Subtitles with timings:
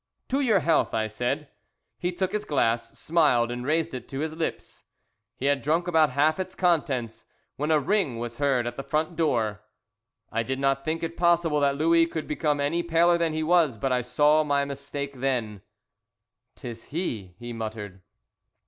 [0.29, 1.49] "To your health," I said.
[1.99, 4.85] He took his glass, smiled, and raised it to his lips.
[5.35, 7.23] He had drunk about half its contents
[7.55, 9.61] when a ring was heard at the front door.
[10.31, 13.77] I did not think it possible that Louis could become any paler than he was,
[13.77, 15.61] but I saw my mistake then.
[16.55, 18.01] "'Tis he," he muttered.